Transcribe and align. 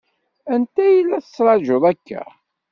Anta 0.53 0.85
i 0.97 0.99
la 1.05 1.19
ttṛaǧun 1.23 1.83
akka? 1.91 2.21